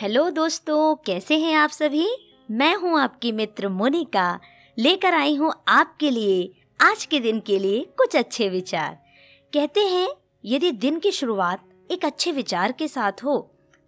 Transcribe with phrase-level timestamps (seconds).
[0.00, 2.06] Hello दोस्तों, कैसे हैं आप सभी?
[2.48, 4.38] मैं हूँ आपकी मित्र मोनिका।
[4.78, 8.96] लेकर आई हूँ आपके लिए, आज के दिन के लिए कुछ अच्छे विचार।
[9.52, 10.08] कहते हैं,
[10.44, 13.36] यदि दिन की शुरुआत एक अच्छे विचार के साथ हो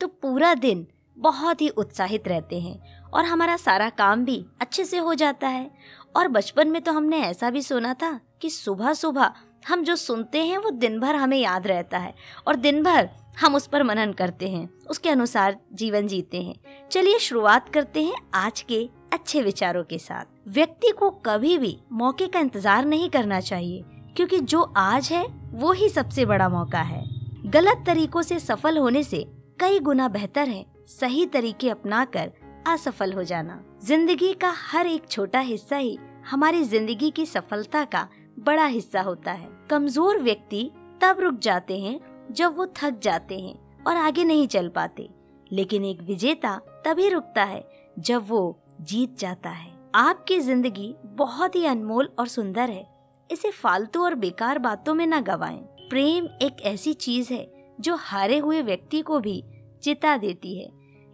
[0.00, 0.86] तो पूरा दिन
[1.16, 5.70] बहुत ही उत्साहित रहते हैं और हमारा सारा काम भी अच्छे से हो जाता है।
[6.16, 9.32] और बचपन में तो हमने ऐसा भी सुना था कि सुबह सुबह
[9.68, 12.14] हम जो सुनते हैं वो दिन भर हमें याद रहता है
[12.46, 17.18] और दिन भर हम उस पर मनन करते हैं, उसके अनुसार जीवन जीते हैं। चलिए
[17.18, 22.40] शुरुआत करते हैं आज के अच्छे विचारों के साथ। व्यक्ति को कभी भी मौके का
[22.40, 23.82] इंतज़ार नहीं करना चाहिए,
[24.16, 27.04] क्योंकि जो आज है, वो ही सबसे बड़ा मौका है।
[27.46, 29.24] गलत तरीकों से सफल होने से
[29.60, 32.30] कई गुना बेहतर है सही तरीके अपनाकर
[32.68, 35.98] असफल हो जाना। ज़िंदगी का हर एक छोटा हिस्सा ही
[36.30, 38.06] हमारी ज़िंदगी की सफलता का
[38.38, 41.98] बड़ा हिस्सा होता है। कमज़ोर व्यक्ति तब रुक जाते हैं
[42.30, 45.08] जब वो थक जाते हैं और आगे नहीं चल पाते।
[45.52, 47.64] लेकिन एक विजेता तभी रुकता है
[47.98, 52.86] जब वो जीत जाता है। आपकी ज़िंदगी बहुत ही अनमोल और सुंदर है।
[53.30, 55.58] इसे फालतू और बेकार बातों में न गवाएँ।
[55.90, 59.42] प्रेम एक ऐसी चीज़ है जो हारे हुए व्यक्ति को भी
[59.82, 60.68] चिता देती है।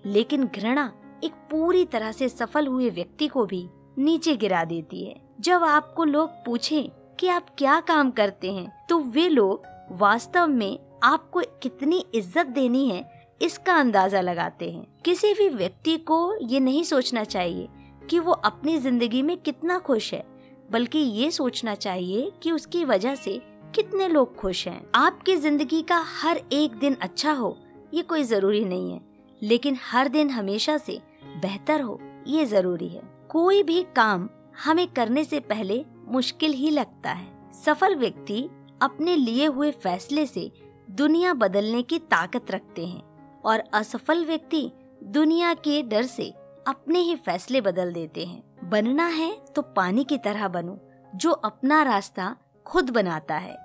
[0.04, 0.92] लेकिन घृणा
[1.24, 3.66] एक पूरी तरह से सफल हुए व्यक्ति को भी
[3.98, 8.98] नीचे गिरा देती है। जब आपको लोग पूछें कि आप क्या काम करते हैं तो
[8.98, 9.62] वे लोग
[9.92, 13.04] वास्तव में आपको कितनी इज़्ज़त देनी है,
[13.40, 17.68] इसका अंदाज़ा लगाते हैं। किसी भी व्यक्ति को ये नहीं सोचना चाहिए
[18.02, 20.24] कि वो अपनी ज़िंदगी में कितना खुश है,
[20.70, 23.40] बल्कि ये सोचना चाहिए कि उसकी वजह से
[23.74, 27.56] कितने लोग खुश हैं। आपकी ज़िंदगी का हर एक दिन अच्छा हो,
[27.94, 29.00] ये कोई ज़रूरी नहीं है,
[29.42, 31.00] लेकिन हर दिन हमेशा से
[31.42, 34.28] बेहतर हो, ये ज़रूरी है। कोई भी काम
[34.64, 38.48] हमें करने से पहले मुश्किल ही लगता है। सफल व्यक्ति
[38.82, 40.50] अपने लिए हुए फैसले से
[40.88, 44.70] दुनिया बदलने की ताकत रखते हैं और असफल व्यक्ति
[45.04, 46.32] दुनिया के डर से
[46.66, 50.78] अपने ही फैसले बदल देते हैं। बनना है तो पानी की तरह बनो,
[51.14, 53.56] जो अपना रास्ता खुद बनाता है।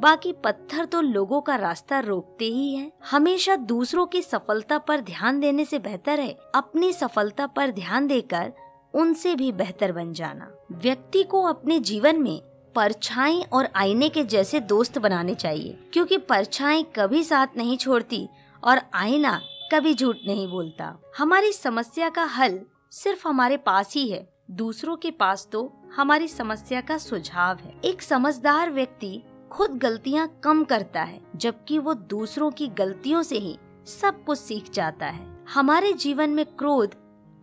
[0.00, 5.40] बाकी पत्थर तो लोगों का रास्ता रोकते ही हैं। हमेशा दूसरों की सफलता पर ध्यान
[5.40, 8.52] देने से बेहतर है अपनी सफलता पर ध्यान देकर
[8.94, 12.40] उनसे भी बेहतर बन जाना। व्यक्ति को अपने जीवन में
[12.74, 18.26] परछाई और आईने के जैसे दोस्त बनाने चाहिए, क्योंकि परछाई कभी साथ नहीं छोड़ती
[18.62, 19.40] और आईना
[19.72, 22.58] कभी झूठ नहीं बोलता। हमारी समस्या का हल
[22.92, 28.02] सिर्फ़ हमारे पास ही है, दूसरों के पास तो हमारी समस्या का सुझाव है। एक
[28.02, 29.20] समझदार व्यक्ति
[29.52, 33.56] खुद गलतियाँ कम करता है, जबकि वो दूसरों की गलतियों से ही
[33.88, 36.94] सब कुछ सीख जाता है। हमारे जीवन में क्रोध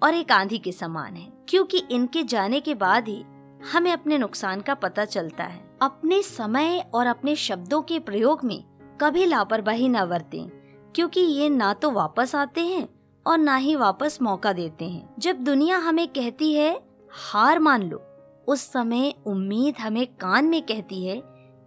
[0.02, 3.24] और एक आंधी के समान है, क्योंकि इनके जाने के बाद ही
[3.64, 8.64] हमें अपने नुकसान का पता चलता है। अपने समय और अपने शब्दों के प्रयोग में
[9.02, 10.50] कभी लापरवाही न बरतें,
[10.96, 12.88] क्योंकि ये ना तो वापस आते हैं
[13.26, 16.74] और ना ही वापस मौका देते हैं। जब दुनिया हमें कहती है,
[17.12, 18.02] हार मान लो,
[18.48, 21.18] उस समय उम्मीद हमें कान में कहती है,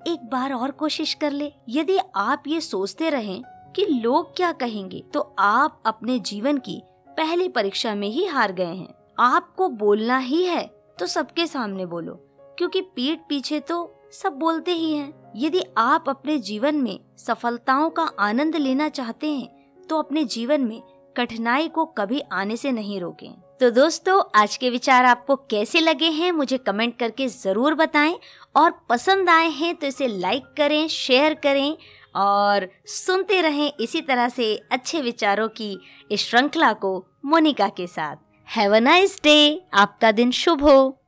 [0.07, 3.43] एक बार और कोशिश कर ले। यदि आप ये सोचते रहें
[3.77, 8.65] कि लोग क्या कहेंगे तो आप अपने जीवन की पहली परीक्षा में ही हार गए
[8.65, 12.15] हैं। आपको बोलना ही है तो सबके सामने बोलो,
[12.59, 18.03] क्योंकि पीठ पीछे तो सब बोलते ही हैं। यदि आप अपने जीवन में सफलताओं का
[18.21, 20.83] आनंद लेना चाहते हैं तो अपने जीवन में
[21.17, 26.09] कठिनाई को कभी आने से नहीं रोकें। तो दोस्तों, आज के विचार आपको कैसे लगे
[26.11, 28.19] हैं, मुझे कमेंट करके ज़रूर बताएँ,
[28.57, 31.77] और पसंद आए हैं तो इसे लाइक करें, शेयर करें,
[32.17, 35.77] और सुनते रहें इसी तरह से अच्छे विचारों की
[36.11, 38.17] इस श्रृंखला को मोनिका के साथ
[38.49, 40.99] हैव अ नाइस डे आपका दिन शुभ हो।